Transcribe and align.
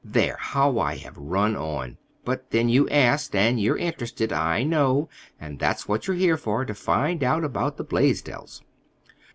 "There, 0.03 0.35
how 0.39 0.79
I 0.79 0.95
have 0.97 1.15
run 1.15 1.55
on! 1.55 1.97
But, 2.25 2.49
then, 2.49 2.69
you 2.69 2.89
asked, 2.89 3.35
and 3.35 3.61
you're 3.61 3.77
interested, 3.77 4.33
I 4.33 4.63
know, 4.63 5.09
and 5.39 5.59
that's 5.59 5.87
what 5.87 6.07
you're 6.07 6.17
here 6.17 6.37
for—to 6.37 6.73
find 6.73 7.23
out 7.23 7.43
about 7.43 7.77
the 7.77 7.85
Blaisdells." 7.85 8.63